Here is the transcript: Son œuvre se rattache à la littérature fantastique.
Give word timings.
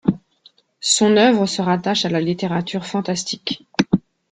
Son 0.79 1.15
œuvre 1.15 1.45
se 1.45 1.61
rattache 1.61 2.05
à 2.05 2.09
la 2.09 2.21
littérature 2.21 2.87
fantastique. 2.87 3.67